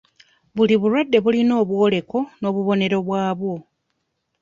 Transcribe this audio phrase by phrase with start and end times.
[0.55, 3.53] Buli bulwadde bulina obwoleko n'obubonero bwabwo.